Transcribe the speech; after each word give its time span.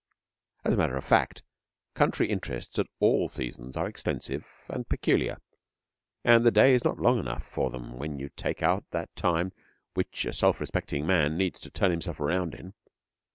As 0.65 0.73
a 0.73 0.77
matter 0.77 0.97
of 0.97 1.05
fact, 1.05 1.43
country 1.93 2.27
interests 2.27 2.79
at 2.79 2.87
all 2.99 3.29
seasons 3.29 3.77
are 3.77 3.85
extensive 3.87 4.65
and 4.67 4.89
peculiar, 4.89 5.37
and 6.23 6.43
the 6.43 6.49
day 6.49 6.73
is 6.73 6.83
not 6.83 6.97
long 6.97 7.19
enough 7.19 7.43
for 7.43 7.69
them 7.69 7.99
when 7.99 8.17
you 8.17 8.29
take 8.29 8.63
out 8.63 8.83
that 8.89 9.15
time 9.15 9.51
which 9.93 10.25
a 10.25 10.33
self 10.33 10.59
respecting 10.59 11.05
man 11.05 11.37
needs 11.37 11.59
to 11.59 11.69
turn 11.69 11.91
himself 11.91 12.19
round 12.19 12.55
in. 12.55 12.73